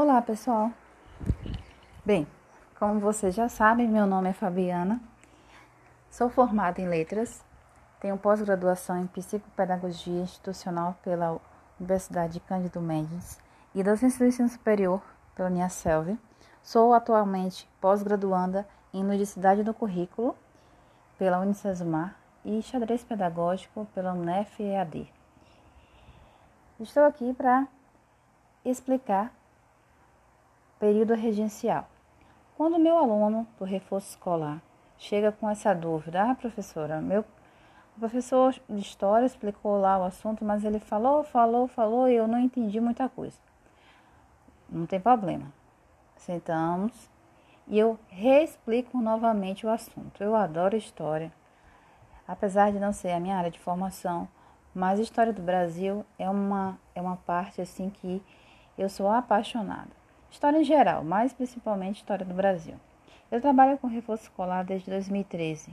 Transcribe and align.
Olá, 0.00 0.22
pessoal. 0.22 0.70
Bem, 2.04 2.24
como 2.78 3.00
vocês 3.00 3.34
já 3.34 3.48
sabem, 3.48 3.88
meu 3.88 4.06
nome 4.06 4.30
é 4.30 4.32
Fabiana. 4.32 5.00
Sou 6.08 6.30
formada 6.30 6.80
em 6.80 6.88
letras, 6.88 7.44
tenho 7.98 8.16
pós-graduação 8.16 9.02
em 9.02 9.08
psicopedagogia 9.08 10.22
institucional 10.22 10.96
pela 11.02 11.40
Universidade 11.80 12.34
de 12.34 12.38
Cândido 12.38 12.80
Mendes 12.80 13.40
e 13.74 13.82
docência 13.82 14.20
do 14.20 14.28
ensino 14.28 14.48
superior 14.48 15.02
pela 15.34 15.48
Uniaselv. 15.48 16.16
Sou 16.62 16.94
atualmente 16.94 17.68
pós-graduanda 17.80 18.68
em 18.94 19.04
ludicidade 19.04 19.64
do 19.64 19.74
currículo 19.74 20.36
pela 21.18 21.40
Unicesumar 21.40 22.14
e 22.44 22.62
xadrez 22.62 23.02
pedagógico 23.02 23.84
pela 23.92 24.12
UNEF 24.12 24.62
EAD. 24.62 25.12
Estou 26.78 27.02
aqui 27.02 27.34
para 27.34 27.66
explicar 28.64 29.36
Período 30.78 31.14
regencial. 31.14 31.88
Quando 32.56 32.78
meu 32.78 32.96
aluno 32.96 33.46
do 33.58 33.64
reforço 33.64 34.10
escolar 34.10 34.62
chega 34.96 35.32
com 35.32 35.48
essa 35.48 35.74
dúvida, 35.74 36.30
ah, 36.30 36.34
professora, 36.34 37.00
meu 37.00 37.24
o 37.96 38.00
professor 38.00 38.54
de 38.70 38.80
história 38.80 39.26
explicou 39.26 39.80
lá 39.80 39.98
o 39.98 40.04
assunto, 40.04 40.44
mas 40.44 40.64
ele 40.64 40.78
falou, 40.78 41.24
falou, 41.24 41.66
falou 41.66 42.08
e 42.08 42.14
eu 42.14 42.28
não 42.28 42.38
entendi 42.38 42.78
muita 42.78 43.08
coisa. 43.08 43.36
Não 44.68 44.86
tem 44.86 45.00
problema. 45.00 45.52
Sentamos 46.16 47.10
e 47.66 47.76
eu 47.76 47.98
reexplico 48.06 48.98
novamente 48.98 49.66
o 49.66 49.68
assunto. 49.68 50.22
Eu 50.22 50.36
adoro 50.36 50.76
história. 50.76 51.32
Apesar 52.26 52.70
de 52.70 52.78
não 52.78 52.92
ser 52.92 53.10
a 53.10 53.18
minha 53.18 53.36
área 53.36 53.50
de 53.50 53.58
formação, 53.58 54.28
mas 54.72 55.00
história 55.00 55.32
do 55.32 55.42
Brasil 55.42 56.06
é 56.20 56.30
uma 56.30 56.78
é 56.94 57.00
uma 57.00 57.16
parte 57.16 57.60
assim 57.60 57.90
que 57.90 58.22
eu 58.78 58.88
sou 58.88 59.10
apaixonada. 59.10 59.90
História 60.30 60.58
em 60.58 60.64
geral, 60.64 61.02
mas 61.02 61.32
principalmente 61.32 61.96
história 61.96 62.24
do 62.24 62.34
Brasil. 62.34 62.74
Eu 63.30 63.40
trabalho 63.40 63.78
com 63.78 63.86
reforço 63.86 64.24
escolar 64.24 64.62
desde 64.62 64.90
2013. 64.90 65.72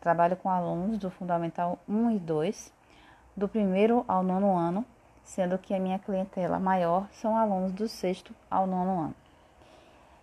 Trabalho 0.00 0.36
com 0.36 0.48
alunos 0.48 0.98
do 0.98 1.10
Fundamental 1.10 1.78
1 1.88 2.12
e 2.12 2.18
2, 2.18 2.72
do 3.36 3.48
primeiro 3.48 4.04
ao 4.06 4.22
nono 4.22 4.56
ano, 4.56 4.84
sendo 5.24 5.58
que 5.58 5.74
a 5.74 5.80
minha 5.80 5.98
clientela 5.98 6.60
maior 6.60 7.08
são 7.12 7.36
alunos 7.36 7.72
do 7.72 7.88
sexto 7.88 8.32
ao 8.48 8.66
nono 8.66 9.00
ano. 9.00 9.14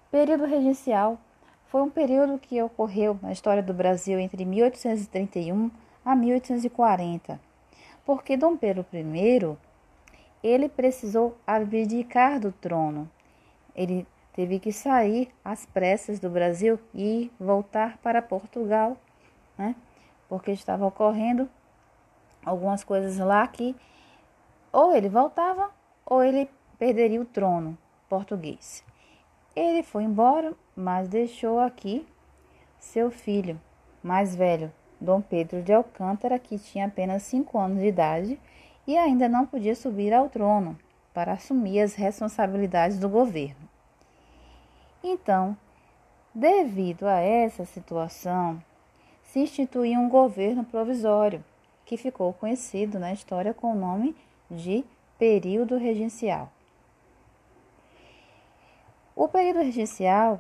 Período 0.10 0.46
regencial 0.46 1.20
foi 1.68 1.82
um 1.82 1.90
período 1.90 2.40
que 2.40 2.62
ocorreu 2.62 3.20
na 3.22 3.32
história 3.32 3.62
do 3.62 3.74
Brasil 3.74 4.20
entre 4.20 4.46
1831 4.46 5.70
a 6.06 6.16
1840, 6.16 7.40
porque 8.06 8.38
Dom 8.38 8.56
Pedro 8.56 8.86
I 8.94 9.58
ele 10.42 10.70
precisou 10.70 11.38
abdicar 11.46 12.40
do 12.40 12.52
trono 12.52 13.10
ele 13.76 14.08
teve 14.34 14.60
que 14.60 14.72
sair 14.72 15.30
às 15.44 15.66
pressas 15.66 16.20
do 16.20 16.30
Brasil 16.30 16.80
e 16.94 17.32
voltar 17.40 17.98
para 17.98 18.22
Portugal, 18.22 18.98
né? 19.58 19.76
Porque 20.28 20.52
estava 20.52 20.86
ocorrendo 20.86 21.50
algumas 22.46 22.84
coisas 22.84 23.18
lá 23.18 23.48
que 23.48 23.76
ou 24.72 24.96
ele 24.96 25.08
voltava 25.08 25.70
ou 26.06 26.24
ele 26.24 26.50
perderia 26.78 27.22
o 27.22 27.26
trono 27.26 27.78
português. 28.10 28.84
Ele 29.56 29.84
foi 29.84 30.04
embora, 30.04 30.54
mas 30.76 31.08
deixou 31.08 31.60
aqui 31.60 32.06
seu 32.80 33.12
filho 33.12 33.60
mais 34.02 34.36
velho, 34.36 34.72
Dom 35.00 35.22
Pedro 35.22 35.62
de 35.62 35.72
Alcântara, 35.72 36.38
que 36.38 36.58
tinha 36.58 36.88
apenas 36.88 37.24
cinco 37.24 37.58
anos 37.58 37.80
de 37.80 37.88
idade 37.88 38.40
e 38.86 38.98
ainda 38.98 39.30
não 39.30 39.46
podia 39.46 39.76
subir 39.76 40.14
ao 40.14 40.28
trono 40.28 40.78
para 41.14 41.34
assumir 41.34 41.80
as 41.80 41.94
responsabilidades 41.94 42.98
do 43.00 43.08
governo. 43.08 43.63
Então, 45.04 45.58
devido 46.34 47.06
a 47.06 47.20
essa 47.20 47.66
situação, 47.66 48.64
se 49.22 49.40
instituiu 49.40 50.00
um 50.00 50.08
governo 50.08 50.64
provisório, 50.64 51.44
que 51.86 51.98
ficou 51.98 52.32
conhecido 52.32 52.98
na 52.98 53.12
história 53.12 53.54
com 53.54 53.74
o 53.74 53.76
nome 53.76 54.16
de 54.50 54.86
período 55.18 55.78
regencial. 55.78 56.50
O 59.14 59.28
período 59.28 59.60
regencial 59.66 60.40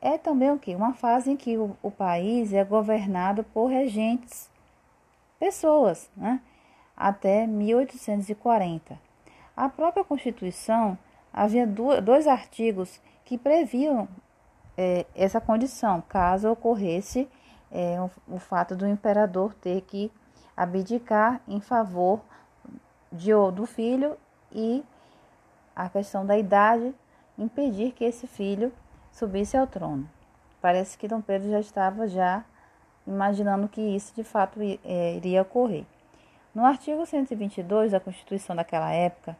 é 0.00 0.18
também 0.18 0.50
o 0.50 0.58
que? 0.58 0.74
Uma 0.74 0.94
fase 0.94 1.30
em 1.30 1.36
que 1.36 1.56
o, 1.56 1.76
o 1.80 1.90
país 1.90 2.52
é 2.52 2.64
governado 2.64 3.44
por 3.44 3.66
regentes, 3.66 4.50
pessoas, 5.38 6.10
né? 6.16 6.40
até 6.96 7.46
1840. 7.46 8.98
A 9.56 9.68
própria 9.68 10.04
Constituição 10.04 10.98
havia 11.32 11.66
dois 11.66 12.26
artigos 12.26 13.00
que 13.28 13.36
previam 13.36 14.08
é, 14.74 15.04
essa 15.14 15.38
condição, 15.38 16.02
caso 16.08 16.50
ocorresse 16.50 17.28
é, 17.70 18.00
o, 18.00 18.36
o, 18.36 18.38
fato 18.38 18.74
do 18.74 18.88
imperador 18.88 19.52
ter 19.52 19.82
que 19.82 20.10
abdicar 20.56 21.38
em 21.46 21.60
favor 21.60 22.22
de, 23.12 23.32
do 23.54 23.66
filho 23.66 24.16
e 24.50 24.82
a 25.76 25.90
questão 25.90 26.24
da 26.24 26.38
idade 26.38 26.94
impedir 27.38 27.92
que 27.92 28.02
esse 28.02 28.26
filho 28.26 28.72
subisse 29.12 29.58
ao 29.58 29.66
trono. 29.66 30.08
Parece 30.58 30.96
que 30.96 31.06
Dom 31.06 31.20
Pedro 31.20 31.50
já 31.50 31.60
estava 31.60 32.08
já 32.08 32.42
imaginando 33.06 33.68
que 33.68 33.82
isso 33.82 34.14
de 34.14 34.24
fato 34.24 34.58
é, 34.62 35.16
iria 35.16 35.42
ocorrer. 35.42 35.84
No 36.54 36.64
artigo 36.64 37.04
122 37.04 37.92
da 37.92 38.00
Constituição 38.00 38.56
daquela 38.56 38.90
época, 38.90 39.36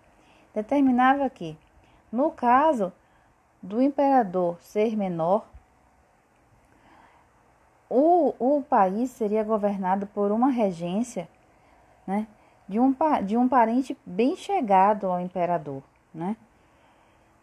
determinava 0.53 1.31
que, 1.31 1.57
no 2.13 2.31
caso 2.31 2.93
do 3.63 3.83
imperador 3.83 4.59
ser 4.61 4.97
menor, 4.97 5.47
o, 7.91 8.35
o 8.39 8.63
país 8.63 9.11
seria 9.11 9.43
governado 9.43 10.07
por 10.09 10.31
uma 10.31 10.51
regência 10.51 11.29
né, 12.07 12.27
de, 12.69 12.79
um, 12.79 12.95
de 13.25 13.37
um 13.37 13.49
parente 13.49 13.97
bem 14.05 14.37
chegado 14.37 15.07
ao 15.07 15.21
imperador. 15.21 15.83
Né? 16.15 16.37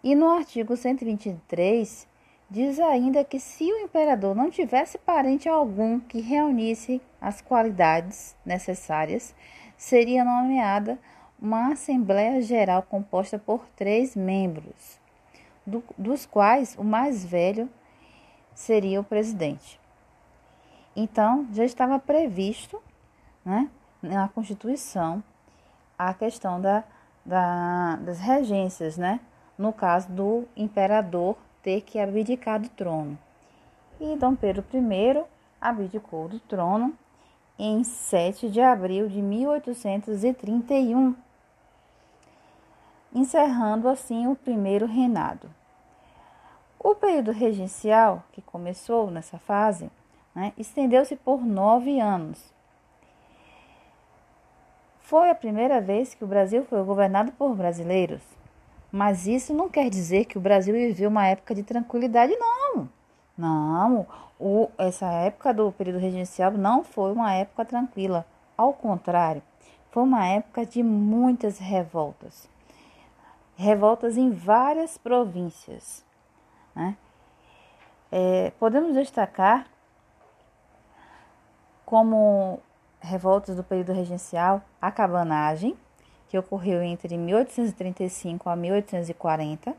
E 0.04 0.14
no 0.14 0.30
artigo 0.30 0.78
123 0.78 2.08
diz 2.50 2.80
ainda 2.80 3.24
que 3.24 3.40
se 3.40 3.64
o 3.64 3.80
imperador 3.80 4.36
não 4.36 4.52
tivesse 4.52 4.98
parente 5.00 5.50
algum 5.50 6.00
que 6.00 6.22
reunisse 6.22 7.02
as 7.20 7.42
qualidades 7.42 8.36
necessárias, 8.46 9.34
seria 9.76 10.24
nomeada 10.24 11.00
uma 11.42 11.74
Assembleia 11.74 12.42
Geral 12.42 12.84
composta 12.84 13.38
por 13.38 13.66
três 13.76 14.16
membros, 14.16 15.00
do, 15.66 15.84
dos 15.98 16.26
quais 16.26 16.76
o 16.78 16.84
mais 16.84 17.26
velho 17.26 17.70
seria 18.54 19.00
o 19.00 19.04
presidente. 19.04 19.80
Então, 20.96 21.48
já 21.52 21.66
estava 21.66 22.00
previsto 22.00 22.82
né, 23.44 23.70
na 24.02 24.28
Constituição 24.30 25.24
a 25.98 26.14
questão 26.14 26.62
da, 26.62 26.84
da, 27.26 27.98
das 27.98 28.20
regências, 28.20 28.98
né, 28.98 29.20
no 29.58 29.74
caso 29.74 30.10
do 30.12 30.46
imperador 30.56 31.38
ter 31.62 31.82
que 31.82 32.00
abdicar 32.00 32.62
do 32.62 32.70
trono. 32.70 33.18
E 34.00 34.16
Dom 34.18 34.36
Pedro 34.36 34.64
I 34.74 35.24
abdicou 35.60 36.28
do 36.28 36.40
trono 36.40 36.94
em 37.58 37.84
7 37.84 38.50
de 38.50 38.62
abril 38.62 39.08
de 39.08 39.22
1831 39.22 41.16
encerrando 43.16 43.88
assim 43.88 44.28
o 44.28 44.36
primeiro 44.36 44.86
reinado. 44.86 45.50
O 46.78 46.94
período 46.94 47.32
regencial, 47.32 48.22
que 48.34 48.42
começou 48.42 49.10
nessa 49.10 49.40
fase, 49.40 49.90
né, 50.36 50.52
estendeu-se 50.58 51.16
por 51.16 51.44
nove 51.44 51.98
anos. 52.00 52.54
Foi 55.00 55.30
a 55.30 55.36
primeira 55.36 55.80
vez 55.80 56.14
que 56.14 56.26
o 56.26 56.28
Brasil 56.28 56.66
foi 56.66 56.84
governado 56.84 57.32
por 57.32 57.56
brasileiros, 57.56 58.22
mas 58.92 59.26
isso 59.26 59.54
não 59.54 59.70
quer 59.70 59.90
dizer 59.90 60.26
que 60.26 60.38
o 60.38 60.42
Brasil 60.42 60.74
viveu 60.74 61.10
uma 61.10 61.26
época 61.26 61.56
de 61.56 61.64
tranquilidade, 61.64 62.36
não. 62.36 62.90
Não, 63.38 64.06
o, 64.40 64.70
essa 64.78 65.06
época 65.08 65.54
do 65.54 65.72
período 65.72 66.00
regencial 66.00 66.52
não 66.52 66.84
foi 66.84 67.14
uma 67.14 67.34
época 67.34 67.64
tranquila. 67.64 68.26
Ao 68.58 68.74
contrário, 68.74 69.42
foi 69.92 70.04
uma 70.04 70.26
época 70.28 70.66
de 70.66 70.84
muitas 70.84 71.60
revoltas 71.60 72.54
revoltas 73.56 74.18
em 74.18 74.32
várias 74.32 74.98
províncias. 74.98 76.06
Né? 76.76 76.98
É, 78.12 78.52
podemos 78.60 78.94
destacar 78.94 79.68
como 81.86 82.60
revoltas 83.00 83.56
do 83.56 83.64
período 83.64 83.94
regencial 83.94 84.62
a 84.82 84.92
cabanagem, 84.92 85.78
que 86.28 86.38
ocorreu 86.38 86.82
entre 86.82 87.18
1835 87.18 88.50
a 88.50 88.56
1840, 88.56 89.76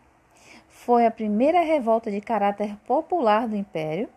foi 0.69 1.07
a 1.07 1.11
primeira 1.11 1.61
revolta 1.61 2.11
de 2.11 2.21
caráter 2.21 2.77
popular 2.87 3.49
do 3.49 3.57
Império 3.57 4.09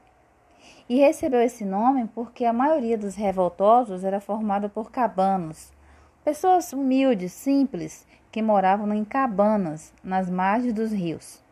e 0.88 1.00
recebeu 1.00 1.42
esse 1.42 1.66
nome 1.66 2.08
porque 2.14 2.46
a 2.46 2.54
maioria 2.54 2.98
dos 2.98 3.16
revoltosos 3.16 4.04
era 4.04 4.20
formada 4.20 4.70
por 4.70 4.92
cabanos, 4.92 5.72
pessoas 6.24 6.72
humildes, 6.74 7.32
simples, 7.32 8.06
que 8.32 8.42
moravam 8.42 8.94
em 8.94 9.04
cabanas 9.04 9.94
nas 10.04 10.30
margens 10.30 10.74
dos 10.74 10.92
rios. 10.92 11.44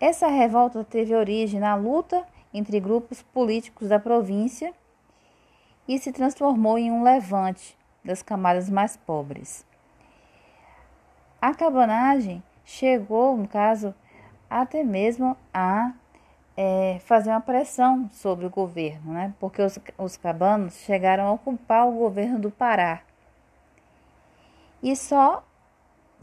Essa 0.00 0.28
revolta 0.28 0.84
teve 0.84 1.14
origem 1.14 1.58
na 1.58 1.74
luta 1.74 2.24
entre 2.52 2.78
grupos 2.80 3.22
políticos 3.22 3.88
da 3.88 3.98
província 3.98 4.72
e 5.88 5.98
se 5.98 6.12
transformou 6.12 6.78
em 6.78 6.90
um 6.90 7.02
levante 7.02 7.76
das 8.04 8.22
camadas 8.22 8.68
mais 8.68 8.96
pobres. 8.96 9.64
A 11.40 11.54
cabanagem 11.54 12.42
chegou, 12.64 13.36
no 13.36 13.46
caso, 13.48 13.94
até 14.48 14.82
mesmo 14.82 15.36
a 15.52 15.92
é, 16.56 16.98
fazer 17.04 17.30
uma 17.30 17.40
pressão 17.40 18.08
sobre 18.12 18.46
o 18.46 18.50
governo, 18.50 19.12
né? 19.12 19.34
porque 19.38 19.60
os, 19.60 19.78
os 19.98 20.16
cabanos 20.16 20.74
chegaram 20.78 21.26
a 21.26 21.32
ocupar 21.32 21.86
o 21.86 21.92
governo 21.92 22.38
do 22.38 22.50
Pará. 22.50 23.02
E 24.82 24.94
só 24.96 25.44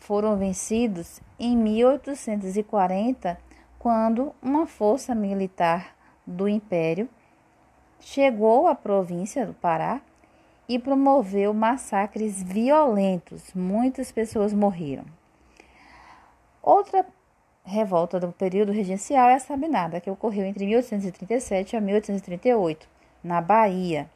foram 0.03 0.35
vencidos 0.35 1.21
em 1.39 1.55
1840, 1.55 3.39
quando 3.79 4.35
uma 4.41 4.67
força 4.67 5.15
militar 5.15 5.95
do 6.27 6.49
Império 6.49 7.07
chegou 8.01 8.67
à 8.67 8.75
província 8.75 9.45
do 9.45 9.53
Pará 9.53 10.01
e 10.67 10.77
promoveu 10.77 11.53
massacres 11.53 12.43
violentos. 12.43 13.53
Muitas 13.53 14.11
pessoas 14.11 14.53
morreram. 14.53 15.05
Outra 16.61 17.05
revolta 17.63 18.19
do 18.19 18.33
período 18.33 18.73
regencial 18.73 19.29
é 19.29 19.35
a 19.35 19.39
Sabinada, 19.39 20.01
que 20.01 20.11
ocorreu 20.11 20.45
entre 20.45 20.65
1837 20.65 21.77
a 21.77 21.81
1838, 21.81 22.89
na 23.23 23.39
Bahia. 23.39 24.09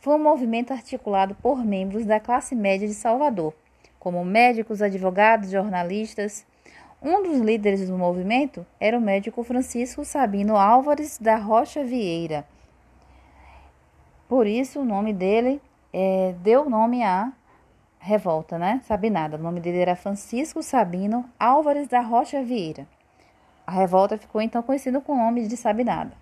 Foi 0.00 0.14
um 0.14 0.22
movimento 0.22 0.70
articulado 0.70 1.34
por 1.36 1.64
membros 1.64 2.04
da 2.04 2.20
classe 2.20 2.54
média 2.54 2.86
de 2.86 2.94
Salvador, 2.94 3.54
como 4.00 4.24
médicos, 4.24 4.82
advogados, 4.82 5.50
jornalistas. 5.50 6.44
Um 7.00 7.22
dos 7.22 7.38
líderes 7.38 7.88
do 7.88 7.96
movimento 7.96 8.66
era 8.80 8.98
o 8.98 9.00
médico 9.00 9.44
Francisco 9.44 10.04
Sabino 10.04 10.56
Álvares 10.56 11.18
da 11.18 11.36
Rocha 11.36 11.84
Vieira. 11.84 12.44
Por 14.28 14.46
isso, 14.46 14.80
o 14.80 14.84
nome 14.84 15.12
dele 15.12 15.60
é, 15.92 16.34
deu 16.42 16.68
nome 16.68 17.02
à 17.04 17.32
revolta, 17.98 18.58
né? 18.58 18.80
Sabinada. 18.84 19.36
O 19.36 19.40
nome 19.40 19.60
dele 19.60 19.78
era 19.78 19.94
Francisco 19.94 20.62
Sabino 20.62 21.24
Álvares 21.38 21.86
da 21.86 22.00
Rocha 22.00 22.42
Vieira. 22.42 22.86
A 23.66 23.72
revolta 23.72 24.16
ficou 24.16 24.40
então 24.40 24.62
conhecida 24.62 25.00
com 25.00 25.12
o 25.12 25.16
nome 25.16 25.46
de 25.46 25.56
Sabinada. 25.56 26.12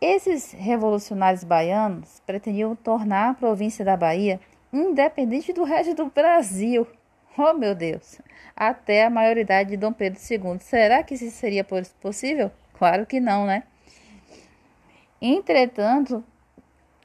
Esses 0.00 0.52
revolucionários 0.52 1.44
baianos 1.44 2.22
pretendiam 2.24 2.74
tornar 2.74 3.30
a 3.30 3.34
província 3.34 3.84
da 3.84 3.96
Bahia 3.96 4.40
independente 4.72 5.52
do 5.52 5.64
resto 5.64 5.94
do 5.94 6.06
Brasil. 6.06 6.86
Oh, 7.36 7.52
meu 7.54 7.74
Deus! 7.74 8.20
Até 8.56 9.04
a 9.04 9.10
maioridade 9.10 9.70
de 9.70 9.76
Dom 9.76 9.92
Pedro 9.92 10.20
II. 10.20 10.58
Será 10.60 11.02
que 11.02 11.14
isso 11.14 11.30
seria 11.30 11.64
possível? 12.00 12.50
Claro 12.74 13.06
que 13.06 13.20
não, 13.20 13.46
né? 13.46 13.62
Entretanto, 15.20 16.24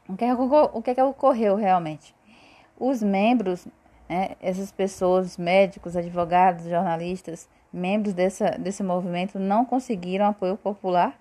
o 0.07 0.15
que, 0.15 0.23
é, 0.23 0.91
é 0.91 0.95
que 0.95 1.01
ocorreu 1.01 1.56
realmente? 1.56 2.15
Os 2.79 3.03
membros, 3.03 3.67
né, 4.07 4.35
essas 4.41 4.71
pessoas, 4.71 5.38
médicos, 5.38 5.97
advogados, 5.97 6.65
jornalistas, 6.65 7.50
membros 7.73 8.13
dessa, 8.13 8.51
desse 8.51 8.83
movimento 8.83 9.38
não 9.38 9.65
conseguiram 9.65 10.27
apoio 10.27 10.56
popular 10.56 11.19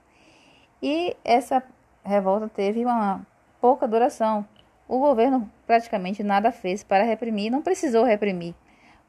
e 0.82 1.16
essa 1.24 1.62
revolta 2.04 2.48
teve 2.48 2.84
uma 2.84 3.26
pouca 3.60 3.88
duração. 3.88 4.46
O 4.88 4.98
governo 4.98 5.50
praticamente 5.66 6.22
nada 6.22 6.52
fez 6.52 6.82
para 6.82 7.04
reprimir, 7.04 7.50
não 7.50 7.62
precisou 7.62 8.04
reprimir, 8.04 8.54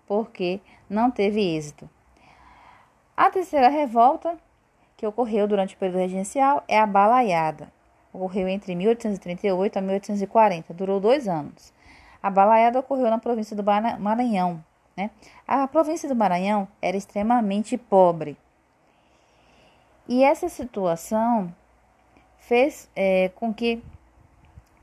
porque 0.08 0.60
não 0.90 1.12
teve 1.12 1.42
êxito. 1.56 1.90
A 3.16 3.30
terceira 3.30 3.70
revolta 3.70 4.38
que 4.96 5.06
ocorreu 5.06 5.48
durante 5.48 5.76
o 5.76 5.78
período 5.78 6.00
regencial 6.00 6.64
é 6.68 6.80
a 6.80 6.86
balaiada 6.86 7.74
ocorreu 8.16 8.48
entre 8.48 8.76
1838 8.76 9.78
a 9.78 9.82
1840, 9.82 10.74
durou 10.74 11.00
dois 11.00 11.28
anos. 11.28 11.74
A 12.24 12.30
balaiada 12.30 12.80
ocorreu 12.80 13.10
na 13.10 13.20
província 13.20 13.56
do 13.56 13.64
Maranhão. 13.64 14.64
Né? 14.96 15.12
A 15.48 15.68
província 15.68 16.10
do 16.10 16.16
Maranhão 16.16 16.68
era 16.82 16.98
extremamente 16.98 17.78
pobre. 17.78 18.38
E 20.08 20.24
essa 20.24 20.50
situação 20.50 21.54
fez 22.40 22.90
é, 22.96 23.30
com 23.36 23.54
que 23.54 23.84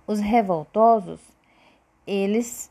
os 0.06 0.20
revoltosos 0.20 1.20
eles 2.06 2.70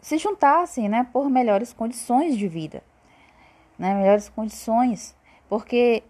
se 0.00 0.18
juntassem, 0.18 0.88
né, 0.88 1.06
por 1.12 1.30
melhores 1.30 1.72
condições 1.72 2.36
de 2.36 2.48
vida, 2.48 2.82
né, 3.78 3.94
melhores 3.94 4.28
condições, 4.28 5.16
porque 5.48 6.02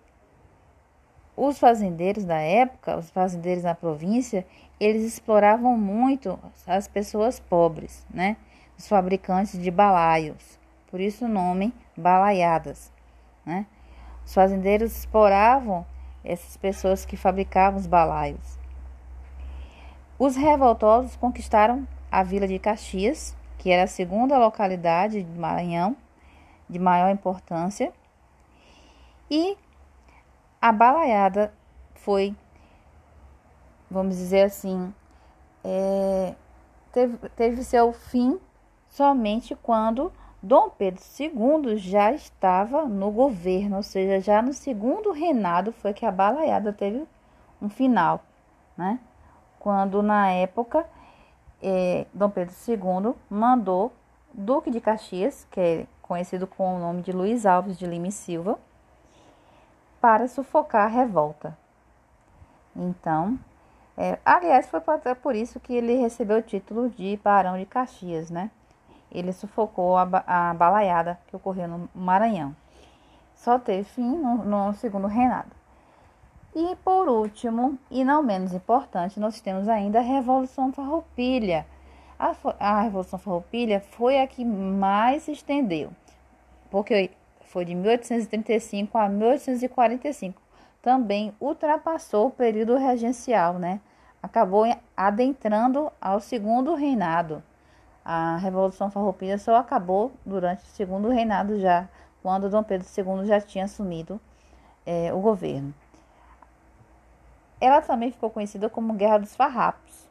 os 1.37 1.59
fazendeiros 1.59 2.25
da 2.25 2.39
época, 2.39 2.97
os 2.97 3.11
fazendeiros 3.11 3.65
na 3.65 3.75
província, 3.75 4.47
eles 4.79 5.03
exploravam 5.03 5.77
muito 5.77 6.39
as 6.67 6.87
pessoas 6.87 7.41
pobres, 7.41 8.07
né? 8.11 8.37
Os 8.79 8.87
fabricantes 8.87 9.61
de 9.61 9.71
balaios. 9.71 10.59
Por 10.91 11.01
isso 11.01 11.25
o 11.25 11.29
nome 11.29 11.73
balaiadas, 11.97 12.93
né? 13.47 13.67
Os 14.25 14.35
fazendeiros 14.35 14.97
exploravam 14.97 15.87
essas 16.25 16.57
pessoas 16.57 17.05
que 17.05 17.17
fabricavam 17.17 17.81
os 17.81 17.87
balaios. 17.87 18.62
Os 20.25 20.37
revoltosos 20.37 21.17
conquistaram 21.17 21.85
a 22.09 22.23
vila 22.23 22.47
de 22.47 22.57
Caxias, 22.57 23.37
que 23.59 23.71
era 23.73 23.83
a 23.83 23.89
segunda 23.89 24.39
localidade 24.39 25.21
de 25.21 25.37
Maranhão 25.37 25.97
de 26.71 26.79
maior 26.79 27.11
importância, 27.11 27.93
e 29.29 29.59
a 30.61 30.71
balaiada 30.71 31.53
foi, 31.97 32.37
vamos 33.91 34.17
dizer 34.17 34.43
assim, 34.43 34.95
é, 35.65 36.37
teve, 36.93 37.29
teve 37.31 37.65
seu 37.65 37.93
fim 37.93 38.39
somente 38.89 39.57
quando 39.57 40.13
Dom 40.41 40.71
Pedro 40.71 41.03
II 41.19 41.77
já 41.79 42.13
estava 42.13 42.85
no 42.85 43.11
governo, 43.11 43.79
ou 43.79 43.83
seja, 43.83 44.21
já 44.21 44.41
no 44.41 44.53
segundo 44.53 45.11
reinado 45.11 45.73
foi 45.73 45.93
que 45.93 46.07
a 46.07 46.13
balaiada 46.13 46.73
teve 46.73 47.05
um 47.61 47.69
final, 47.69 48.25
né? 48.77 49.01
Quando 49.63 50.03
na 50.03 50.29
época 50.29 50.85
é, 51.63 52.05
Dom 52.13 52.31
Pedro 52.31 52.53
II 52.67 53.15
mandou 53.31 53.93
Duque 54.35 54.73
de 54.73 54.81
Caxias, 54.81 55.47
que 55.53 55.61
é 55.61 55.87
conhecido 56.03 56.49
com 56.49 56.75
o 56.75 56.81
nome 56.81 57.01
de 57.01 57.13
Luiz 57.13 57.47
Alves 57.47 57.79
de 57.79 57.87
Lima 57.87 58.09
e 58.09 58.11
Silva, 58.11 58.59
para 60.01 60.27
sufocar 60.27 60.87
a 60.87 60.89
revolta. 60.89 61.57
Então, 62.75 63.39
é, 63.97 64.19
aliás, 64.25 64.69
foi 64.69 64.81
por 65.15 65.37
isso 65.37 65.61
que 65.61 65.75
ele 65.75 65.95
recebeu 65.95 66.39
o 66.39 66.43
título 66.43 66.91
de 66.91 67.17
Barão 67.23 67.57
de 67.57 67.65
Caxias, 67.65 68.31
né? 68.31 68.51
Ele 69.13 69.33
sufocou 69.33 69.97
a, 69.97 70.25
a 70.27 70.55
balaiada 70.55 71.21
que 71.29 71.37
ocorreu 71.37 71.69
no 71.69 71.89
Maranhão. 71.95 72.57
Só 73.37 73.61
teve 73.61 73.85
fim 73.85 74.17
no, 74.17 74.39
no 74.39 74.75
segundo 74.75 75.07
reinado. 75.07 75.62
E 76.55 76.77
por 76.85 77.09
último, 77.09 77.79
e 77.91 78.05
não 78.05 78.23
menos 78.23 78.53
importante, 78.53 79.19
nós 79.19 79.41
temos 79.41 79.69
ainda 79.69 80.01
a 80.01 80.03
Revolução 80.03 80.71
Farroupilha. 80.71 81.65
A, 82.19 82.35
a 82.61 82.83
Revolução 82.83 83.19
Farroupilha 83.19 83.81
foi 83.81 84.21
a 84.21 84.27
que 84.27 84.45
mais 84.45 85.23
se 85.23 85.33
estendeu, 85.33 85.91
porque 86.71 87.11
foi 87.41 87.65
de 87.65 87.75
1835 87.75 88.99
a 88.99 89.09
1845. 89.09 90.43
Também 90.83 91.35
ultrapassou 91.41 92.27
o 92.27 92.31
período 92.31 92.77
regencial, 92.77 93.55
né? 93.55 93.81
Acabou 94.23 94.65
adentrando 94.95 95.91
ao 95.99 96.21
segundo 96.21 96.75
reinado. 96.75 97.43
A 98.05 98.37
Revolução 98.37 98.91
Farroupilha 98.91 99.39
só 99.39 99.57
acabou 99.57 100.13
durante 100.27 100.65
o 100.65 100.67
segundo 100.67 101.09
reinado 101.09 101.59
já, 101.59 101.89
quando 102.23 102.51
Dom 102.51 102.63
Pedro 102.63 102.87
II 102.87 103.27
já 103.27 103.41
tinha 103.41 103.65
assumido 103.65 104.21
é, 104.85 105.13
o 105.15 105.21
governo. 105.21 105.73
Ela 107.63 107.81
também 107.81 108.11
ficou 108.11 108.29
conhecida 108.29 108.69
como 108.69 108.93
Guerra 108.93 109.19
dos 109.19 109.37
Farrapos. 109.37 110.11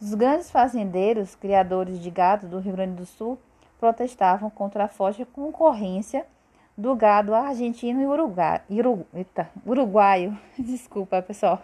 Os 0.00 0.14
grandes 0.14 0.50
fazendeiros, 0.50 1.34
criadores 1.34 2.00
de 2.00 2.10
gado 2.10 2.48
do 2.48 2.58
Rio 2.60 2.72
Grande 2.72 2.94
do 2.94 3.04
Sul, 3.04 3.38
protestavam 3.78 4.48
contra 4.48 4.84
a 4.84 4.88
forte 4.88 5.22
concorrência 5.26 6.26
do 6.78 6.96
gado 6.96 7.34
argentino 7.34 8.00
e 8.00 8.06
uruguai, 8.06 8.62
eita, 9.12 9.50
uruguaio. 9.66 10.34
Desculpa, 10.58 11.20
pessoal. 11.20 11.62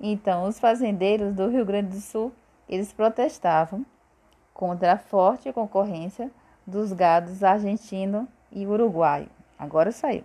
Então, 0.00 0.48
os 0.48 0.58
fazendeiros 0.58 1.32
do 1.36 1.48
Rio 1.48 1.64
Grande 1.64 1.90
do 1.90 2.00
Sul, 2.00 2.32
eles 2.68 2.92
protestavam 2.92 3.86
contra 4.52 4.94
a 4.94 4.98
forte 4.98 5.52
concorrência 5.52 6.32
dos 6.66 6.92
gados 6.92 7.44
argentino 7.44 8.26
e 8.50 8.66
uruguaio. 8.66 9.28
Agora 9.56 9.92
saiu. 9.92 10.24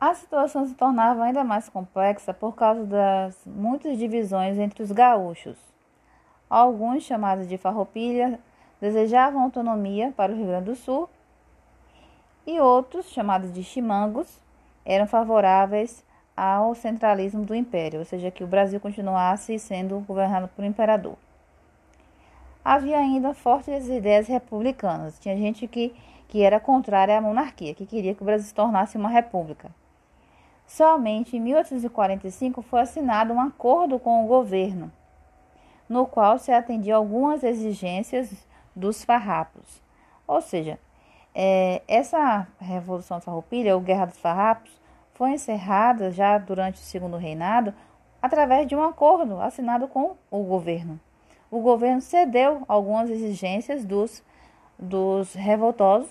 A 0.00 0.14
situação 0.14 0.64
se 0.64 0.74
tornava 0.74 1.24
ainda 1.24 1.42
mais 1.42 1.68
complexa 1.68 2.32
por 2.32 2.54
causa 2.54 2.84
das 2.84 3.36
muitas 3.44 3.98
divisões 3.98 4.56
entre 4.56 4.80
os 4.80 4.92
gaúchos. 4.92 5.58
Alguns, 6.48 7.02
chamados 7.02 7.48
de 7.48 7.58
farroupilha, 7.58 8.38
desejavam 8.80 9.42
autonomia 9.42 10.14
para 10.16 10.30
o 10.30 10.36
Rio 10.36 10.46
Grande 10.46 10.66
do 10.66 10.76
Sul 10.76 11.10
e 12.46 12.60
outros, 12.60 13.10
chamados 13.10 13.52
de 13.52 13.64
chimangos, 13.64 14.40
eram 14.86 15.08
favoráveis 15.08 16.04
ao 16.36 16.76
centralismo 16.76 17.44
do 17.44 17.52
império, 17.52 17.98
ou 17.98 18.04
seja, 18.04 18.30
que 18.30 18.44
o 18.44 18.46
Brasil 18.46 18.78
continuasse 18.78 19.58
sendo 19.58 19.98
governado 19.98 20.46
por 20.46 20.64
um 20.64 20.68
imperador. 20.68 21.16
Havia 22.64 22.98
ainda 22.98 23.34
fortes 23.34 23.88
ideias 23.88 24.28
republicanas. 24.28 25.18
Tinha 25.18 25.36
gente 25.36 25.66
que, 25.66 25.92
que 26.28 26.42
era 26.42 26.60
contrária 26.60 27.18
à 27.18 27.20
monarquia, 27.20 27.74
que 27.74 27.84
queria 27.84 28.14
que 28.14 28.22
o 28.22 28.24
Brasil 28.24 28.46
se 28.46 28.54
tornasse 28.54 28.96
uma 28.96 29.08
república. 29.08 29.68
Somente 30.68 31.34
em 31.34 31.40
1845 31.40 32.60
foi 32.60 32.82
assinado 32.82 33.32
um 33.32 33.40
acordo 33.40 33.98
com 33.98 34.22
o 34.22 34.28
governo, 34.28 34.92
no 35.88 36.06
qual 36.06 36.38
se 36.38 36.52
atendia 36.52 36.94
algumas 36.94 37.42
exigências 37.42 38.46
dos 38.76 39.02
farrapos. 39.02 39.82
Ou 40.26 40.42
seja, 40.42 40.78
é, 41.34 41.80
essa 41.88 42.46
Revolução 42.60 43.18
Farroupilha, 43.18 43.74
ou 43.74 43.80
Guerra 43.80 44.04
dos 44.04 44.18
Farrapos, 44.18 44.70
foi 45.14 45.30
encerrada 45.30 46.12
já 46.12 46.36
durante 46.36 46.76
o 46.82 46.84
segundo 46.84 47.16
reinado 47.16 47.72
através 48.20 48.66
de 48.66 48.76
um 48.76 48.82
acordo 48.82 49.40
assinado 49.40 49.88
com 49.88 50.16
o 50.30 50.42
governo. 50.44 51.00
O 51.50 51.60
governo 51.60 52.02
cedeu 52.02 52.62
algumas 52.68 53.08
exigências 53.08 53.86
dos, 53.86 54.22
dos 54.78 55.32
revoltosos 55.32 56.10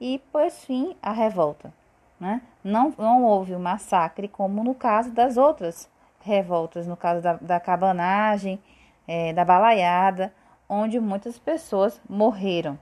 e 0.00 0.18
pôs 0.32 0.64
fim 0.64 0.96
à 1.02 1.12
revolta. 1.12 1.70
Né? 2.18 2.40
Não, 2.62 2.92
não 2.98 3.24
houve 3.24 3.54
um 3.54 3.58
massacre 3.58 4.28
como 4.28 4.64
no 4.64 4.74
caso 4.74 5.10
das 5.10 5.36
outras 5.36 5.88
revoltas, 6.20 6.86
no 6.86 6.96
caso 6.96 7.22
da, 7.22 7.34
da 7.34 7.60
cabanagem, 7.60 8.60
é, 9.06 9.32
da 9.32 9.44
balaiada, 9.44 10.32
onde 10.68 11.00
muitas 11.00 11.38
pessoas 11.38 12.00
morreram. 12.08 12.78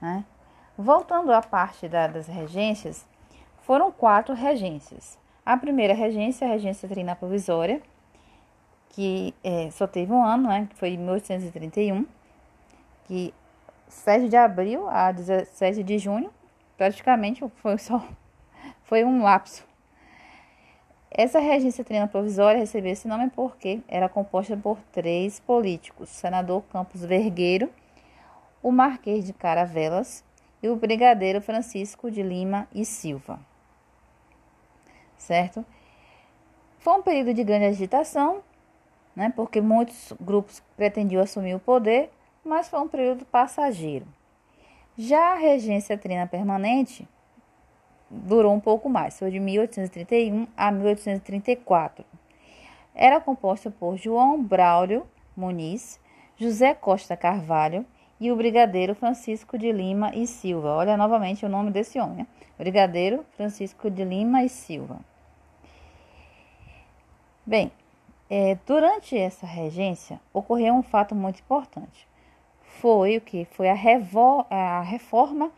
Né? 0.00 0.24
Voltando 0.76 1.32
à 1.32 1.42
parte 1.42 1.88
da, 1.88 2.06
das 2.06 2.28
regências, 2.28 3.04
foram 3.62 3.90
quatro 3.90 4.34
regências. 4.34 5.18
A 5.44 5.56
primeira 5.56 5.94
regência, 5.94 6.46
a 6.46 6.50
regência 6.50 6.88
trina 6.88 7.16
provisória, 7.16 7.82
que 8.90 9.34
é, 9.42 9.70
só 9.70 9.86
teve 9.86 10.12
um 10.12 10.22
ano, 10.22 10.48
né, 10.48 10.66
que 10.70 10.76
foi 10.76 10.90
em 10.90 10.98
1831, 10.98 12.06
que 13.06 13.34
7 13.88 14.28
de 14.28 14.36
abril 14.36 14.88
a 14.88 15.10
17 15.10 15.82
de 15.82 15.98
junho, 15.98 16.30
praticamente 16.76 17.46
foi 17.56 17.78
só 17.78 18.02
foi 18.88 19.04
um 19.04 19.22
lapso. 19.22 19.68
Essa 21.10 21.38
regência 21.38 21.84
trina 21.84 22.08
provisória 22.08 22.58
recebeu 22.58 22.90
esse 22.90 23.06
nome 23.06 23.28
porque 23.28 23.82
era 23.86 24.08
composta 24.08 24.56
por 24.56 24.78
três 24.90 25.38
políticos: 25.38 26.10
o 26.10 26.14
senador 26.14 26.62
Campos 26.72 27.04
Vergueiro, 27.04 27.70
o 28.62 28.72
Marquês 28.72 29.26
de 29.26 29.34
Caravelas 29.34 30.24
e 30.62 30.70
o 30.70 30.76
brigadeiro 30.76 31.42
Francisco 31.42 32.10
de 32.10 32.22
Lima 32.22 32.66
e 32.74 32.84
Silva. 32.84 33.38
Certo? 35.18 35.64
Foi 36.78 36.94
um 36.94 37.02
período 37.02 37.34
de 37.34 37.44
grande 37.44 37.66
agitação, 37.66 38.42
né, 39.14 39.30
porque 39.36 39.60
muitos 39.60 40.14
grupos 40.18 40.62
pretendiam 40.76 41.22
assumir 41.22 41.54
o 41.54 41.60
poder, 41.60 42.10
mas 42.42 42.68
foi 42.70 42.80
um 42.80 42.88
período 42.88 43.26
passageiro. 43.26 44.06
Já 44.96 45.32
a 45.32 45.36
regência 45.36 45.98
trina 45.98 46.26
permanente 46.26 47.06
durou 48.10 48.54
um 48.54 48.60
pouco 48.60 48.88
mais, 48.88 49.18
foi 49.18 49.30
de 49.30 49.38
1831 49.38 50.46
a 50.56 50.70
1834. 50.70 52.04
Era 52.94 53.20
composta 53.20 53.70
por 53.70 53.96
João 53.96 54.42
Braulio 54.42 55.06
Muniz, 55.36 56.00
José 56.36 56.74
Costa 56.74 57.16
Carvalho 57.16 57.84
e 58.20 58.32
o 58.32 58.36
brigadeiro 58.36 58.94
Francisco 58.94 59.56
de 59.56 59.70
Lima 59.70 60.12
e 60.14 60.26
Silva. 60.26 60.74
Olha 60.74 60.96
novamente 60.96 61.46
o 61.46 61.48
nome 61.48 61.70
desse 61.70 62.00
homem, 62.00 62.18
né? 62.18 62.26
Brigadeiro 62.56 63.24
Francisco 63.36 63.88
de 63.88 64.04
Lima 64.04 64.42
e 64.42 64.48
Silva. 64.48 64.98
Bem, 67.46 67.70
é, 68.28 68.58
durante 68.66 69.16
essa 69.16 69.46
regência 69.46 70.20
ocorreu 70.32 70.74
um 70.74 70.82
fato 70.82 71.14
muito 71.14 71.40
importante. 71.40 72.06
Foi 72.80 73.16
o 73.16 73.20
que? 73.20 73.44
Foi 73.46 73.68
a, 73.68 73.76
a 74.50 74.80
reforma 74.82 75.50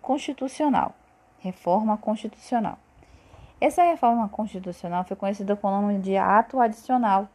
constitucional. 0.00 0.94
Reforma 1.42 1.96
constitucional. 1.96 2.78
Essa 3.60 3.82
reforma 3.82 4.28
constitucional 4.28 5.04
foi 5.04 5.16
conhecida 5.16 5.56
com 5.56 5.68
o 5.68 5.70
nome 5.70 5.98
de 5.98 6.16
ato 6.16 6.60
adicional 6.60 7.28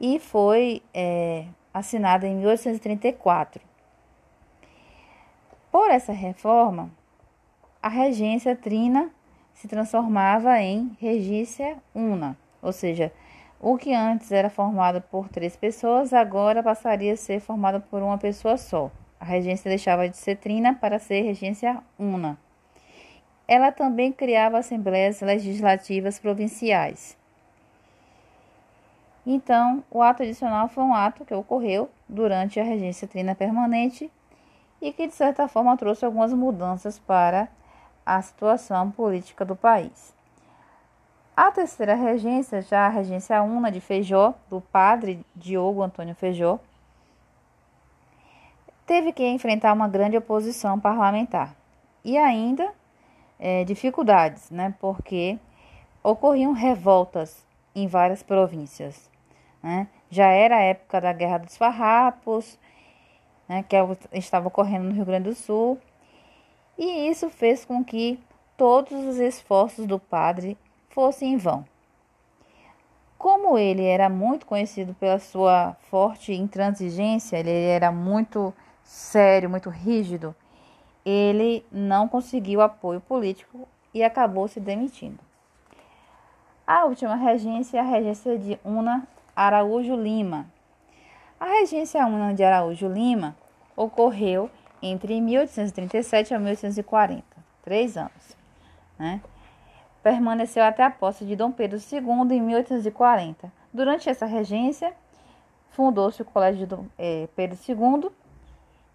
e 0.00 0.18
foi 0.18 0.82
é, 0.92 1.46
assinada 1.72 2.26
em 2.26 2.36
1834. 2.36 3.62
Por 5.70 5.90
essa 5.90 6.12
reforma, 6.12 6.90
a 7.82 7.88
regência 7.88 8.54
trina 8.56 9.10
se 9.54 9.68
transformava 9.68 10.60
em 10.60 10.96
regência 11.00 11.76
una, 11.94 12.36
ou 12.62 12.72
seja, 12.72 13.12
o 13.60 13.78
que 13.78 13.94
antes 13.94 14.30
era 14.30 14.50
formado 14.50 15.00
por 15.00 15.28
três 15.28 15.56
pessoas, 15.56 16.12
agora 16.12 16.62
passaria 16.62 17.14
a 17.14 17.16
ser 17.16 17.40
formado 17.40 17.80
por 17.80 18.02
uma 18.02 18.18
pessoa 18.18 18.56
só. 18.56 18.90
A 19.18 19.24
regência 19.24 19.68
deixava 19.68 20.08
de 20.08 20.16
ser 20.16 20.36
trina 20.36 20.74
para 20.74 20.98
ser 20.98 21.22
regência 21.22 21.82
una. 21.98 22.38
Ela 23.46 23.70
também 23.70 24.12
criava 24.12 24.58
assembleias 24.58 25.20
legislativas 25.20 26.18
provinciais. 26.18 27.16
Então, 29.26 29.82
o 29.90 30.02
ato 30.02 30.22
adicional 30.22 30.68
foi 30.68 30.84
um 30.84 30.94
ato 30.94 31.24
que 31.24 31.34
ocorreu 31.34 31.90
durante 32.08 32.60
a 32.60 32.64
regência 32.64 33.08
trina 33.08 33.34
permanente 33.34 34.10
e 34.80 34.92
que, 34.92 35.06
de 35.06 35.14
certa 35.14 35.48
forma, 35.48 35.76
trouxe 35.76 36.04
algumas 36.04 36.32
mudanças 36.32 36.98
para 36.98 37.48
a 38.04 38.20
situação 38.20 38.90
política 38.90 39.44
do 39.44 39.56
país. 39.56 40.14
A 41.36 41.50
terceira 41.50 41.94
regência, 41.94 42.62
já 42.62 42.86
a 42.86 42.90
regência 42.90 43.42
una 43.42 43.70
de 43.70 43.80
Feijó, 43.80 44.34
do 44.48 44.60
padre 44.60 45.24
Diogo 45.34 45.82
Antônio 45.82 46.14
Feijó, 46.14 46.60
teve 48.86 49.12
que 49.12 49.26
enfrentar 49.26 49.72
uma 49.72 49.88
grande 49.88 50.16
oposição 50.16 50.78
parlamentar 50.78 51.56
e 52.04 52.18
ainda 52.18 52.72
é, 53.38 53.64
dificuldades, 53.64 54.50
né, 54.50 54.74
porque 54.80 55.38
ocorriam 56.02 56.52
revoltas 56.52 57.44
em 57.74 57.86
várias 57.86 58.22
províncias. 58.22 59.10
Né? 59.62 59.88
Já 60.10 60.26
era 60.28 60.56
a 60.56 60.60
época 60.60 61.00
da 61.00 61.12
Guerra 61.12 61.38
dos 61.38 61.56
Farrapos, 61.56 62.58
né, 63.48 63.62
que 63.62 63.76
estava 64.12 64.48
ocorrendo 64.48 64.84
no 64.84 64.94
Rio 64.94 65.04
Grande 65.04 65.30
do 65.30 65.34
Sul, 65.34 65.78
e 66.76 67.08
isso 67.08 67.30
fez 67.30 67.64
com 67.64 67.84
que 67.84 68.18
todos 68.56 68.92
os 69.04 69.18
esforços 69.18 69.86
do 69.86 69.98
padre 69.98 70.56
fossem 70.88 71.34
em 71.34 71.36
vão. 71.36 71.64
Como 73.16 73.56
ele 73.56 73.84
era 73.84 74.08
muito 74.08 74.44
conhecido 74.44 74.94
pela 74.94 75.18
sua 75.18 75.76
forte 75.90 76.32
intransigência, 76.32 77.38
ele 77.38 77.50
era 77.50 77.90
muito 77.90 78.52
sério, 78.82 79.48
muito 79.48 79.70
rígido, 79.70 80.34
ele 81.04 81.64
não 81.70 82.08
conseguiu 82.08 82.60
apoio 82.60 83.00
político 83.00 83.68
e 83.92 84.02
acabou 84.02 84.48
se 84.48 84.58
demitindo. 84.58 85.18
A 86.66 86.86
última 86.86 87.14
regência 87.14 87.78
é 87.78 87.80
a 87.80 87.84
regência 87.84 88.38
de 88.38 88.58
Una 88.64 89.06
Araújo 89.36 89.94
Lima. 89.94 90.46
A 91.38 91.46
regência 91.46 92.06
Una 92.06 92.32
de 92.32 92.42
Araújo 92.42 92.88
Lima 92.88 93.36
ocorreu 93.76 94.50
entre 94.80 95.20
1837 95.20 96.32
a 96.32 96.38
1840, 96.38 97.24
três 97.62 97.96
anos. 97.96 98.36
Né? 98.98 99.20
Permaneceu 100.02 100.64
até 100.64 100.82
a 100.84 100.90
posse 100.90 101.24
de 101.24 101.36
Dom 101.36 101.52
Pedro 101.52 101.78
II 101.78 102.36
em 102.36 102.40
1840. 102.40 103.52
Durante 103.72 104.08
essa 104.08 104.24
regência, 104.24 104.94
fundou-se 105.70 106.22
o 106.22 106.24
Colégio 106.24 106.66
de 106.66 106.76
é, 106.96 107.28
Pedro 107.34 107.58
II 107.68 108.10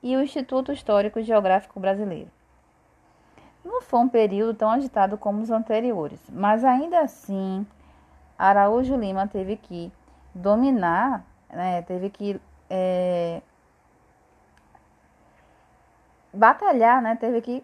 e 0.01 0.15
o 0.15 0.21
Instituto 0.21 0.71
Histórico 0.71 1.21
Geográfico 1.21 1.79
Brasileiro. 1.79 2.29
Não 3.63 3.81
foi 3.81 3.99
um 3.99 4.09
período 4.09 4.53
tão 4.53 4.69
agitado 4.69 5.17
como 5.17 5.41
os 5.41 5.51
anteriores, 5.51 6.21
mas 6.31 6.63
ainda 6.63 7.01
assim, 7.01 7.65
Araújo 8.37 8.95
Lima 8.95 9.27
teve 9.27 9.57
que 9.57 9.91
dominar, 10.33 11.25
né, 11.49 11.81
teve 11.81 12.09
que 12.09 12.39
é, 12.69 13.41
batalhar, 16.33 17.01
né? 17.01 17.15
Teve 17.15 17.41
que 17.41 17.63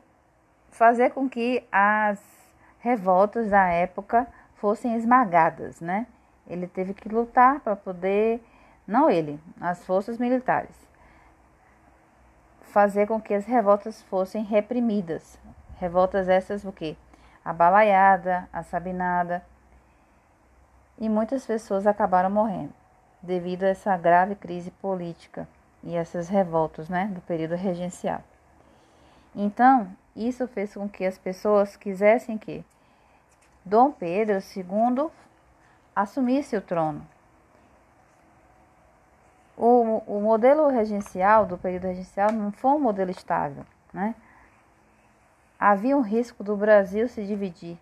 fazer 0.72 1.12
com 1.12 1.30
que 1.30 1.63
as 1.72 2.20
revoltas 2.80 3.50
da 3.50 3.68
época 3.70 4.27
fossem 4.56 4.96
esmagadas, 4.96 5.80
né? 5.80 6.08
Ele 6.48 6.68
teve 6.68 6.94
que 6.94 7.10
lutar 7.10 7.60
para 7.62 7.75
poder, 7.75 8.44
não 8.88 9.10
ele, 9.10 9.39
as 9.60 9.84
forças 9.86 10.18
militares, 10.18 10.75
fazer 12.75 13.08
com 13.08 13.22
que 13.22 13.34
as 13.34 13.46
revoltas 13.46 14.01
fossem 14.01 14.44
reprimidas. 14.44 15.39
Revoltas 15.79 16.27
essas 16.27 16.65
o 16.65 16.74
quê? 16.74 16.98
A 17.44 17.53
balaiada, 17.53 18.50
a 18.51 18.63
sabinada. 18.63 19.41
E 21.00 21.08
muitas 21.08 21.46
pessoas 21.46 21.88
acabaram 21.88 22.29
morrendo. 22.29 22.74
devido 23.24 23.63
a 23.63 23.70
essa 23.70 23.96
grave 23.96 24.36
crise 24.36 24.72
política 24.72 25.48
e 25.82 25.96
essas 25.96 26.27
revoltas 26.27 26.89
né, 26.89 27.10
do 27.15 27.22
período 27.22 27.55
regencial. 27.55 28.22
Então, 29.34 29.89
isso 30.13 30.46
fez 30.46 30.74
com 30.74 30.89
que 30.89 31.05
as 31.05 31.17
pessoas 31.17 31.77
quisessem 31.77 32.38
que 32.38 32.63
Dom 33.63 33.89
Pedro 33.89 34.39
II 34.53 35.10
assumisse 35.96 36.58
o 36.58 36.62
trono. 36.62 37.08
O, 40.08 40.20
modelo 40.22 40.68
regencial, 40.70 41.46
do 41.46 41.58
período 41.58 41.88
regencial, 41.88 42.32
não 42.32 42.52
foi 42.52 42.72
um 42.72 42.80
modelo 42.80 43.12
estável. 43.12 43.66
Né? 43.94 44.16
Havia 45.60 45.96
um 45.96 46.02
risco 46.02 46.44
do 46.44 46.56
Brasil 46.56 47.08
se 47.08 47.25
dividir. 47.25 47.78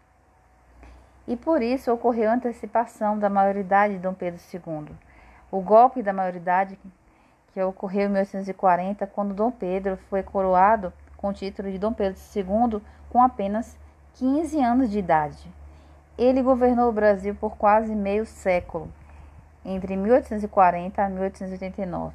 E 1.28 1.36
por 1.36 1.62
isso 1.62 1.92
ocorreu 1.92 2.30
a 2.30 2.34
antecipação 2.34 3.18
da 3.18 3.30
maioridade 3.30 3.94
de 3.94 4.00
Dom 4.00 4.14
Pedro 4.14 4.42
II. 4.54 4.96
O 5.50 5.62
golpe 5.62 6.04
da 6.04 6.12
maioridade 6.12 6.78
que 7.54 7.62
ocorreu 7.62 8.08
em 8.08 8.12
1840, 8.14 9.06
quando 9.08 9.34
Dom 9.34 9.52
Pedro 9.52 9.98
foi 10.10 10.24
coroado 10.24 10.92
com 11.16 11.30
o 11.30 11.34
título 11.34 11.72
de 11.72 11.78
Dom 11.78 11.94
Pedro 11.94 12.20
II 12.36 12.82
com 13.10 13.22
apenas 13.22 13.78
15 14.16 14.60
anos 14.60 14.90
de 14.90 15.00
idade. 15.00 15.48
Ele 16.18 16.42
governou 16.42 16.90
o 16.90 16.94
Brasil 16.94 17.36
por 17.36 17.56
quase 17.56 17.96
meio 17.96 18.26
século, 18.26 18.92
entre 19.66 19.96
1840 19.96 21.02
a 21.02 21.10
1889. 21.10 22.14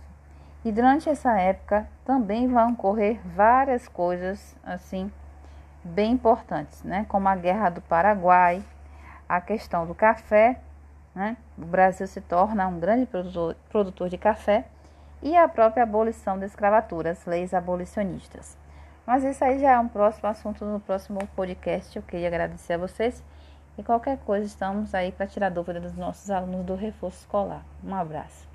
E 0.65 0.73
durante 0.73 1.09
essa 1.09 1.39
época 1.39 1.89
também 2.05 2.49
vão 2.49 2.73
ocorrer 2.73 3.21
várias 3.25 3.87
coisas 3.87 4.57
assim 4.63 5.11
bem 5.83 6.13
importantes, 6.13 6.83
né? 6.83 7.07
Como 7.09 7.29
a 7.29 7.37
Guerra 7.37 7.71
do 7.71 7.81
Paraguai, 7.81 8.63
a 9.29 9.41
questão 9.41 9.87
do 9.87 9.95
café, 9.95 10.61
né? 11.15 11.37
O 11.57 11.65
Brasil 11.65 12.07
se 12.07 12.21
torna 12.21 12.67
um 12.67 12.79
grande 12.79 13.07
produtor, 13.07 13.57
produtor 13.71 14.09
de 14.09 14.19
café 14.19 14.65
e 15.23 15.37
a 15.37 15.49
própria 15.49 15.83
abolição 15.83 16.39
da 16.39 16.47
escravatura, 16.47 17.11
as 17.11 17.25
leis 17.25 17.55
abolicionistas. 17.55 18.57
Mas 19.07 19.25
isso 19.25 19.43
aí 19.45 19.59
já 19.59 19.73
é 19.73 19.79
um 19.79 19.89
próximo 19.89 20.29
assunto 20.29 20.65
no 20.65 20.81
próximo 20.81 21.19
podcast. 21.35 21.97
Eu 21.97 22.03
queria 22.03 22.29
agradecer 22.29 22.75
a 22.75 22.79
vocês 22.79 23.23
e 23.79 23.83
qualquer 23.85 24.19
coisa, 24.19 24.45
estamos 24.45 24.93
aí 24.93 25.13
para 25.13 25.29
tirar 25.29 25.51
dúvida 25.51 25.81
dos 25.81 25.95
nossos 25.95 26.31
alunos 26.31 26.67
do 26.67 26.75
reforço 26.75 27.21
escolar. 27.21 27.65
Um 27.85 27.95
abraço. 27.95 28.48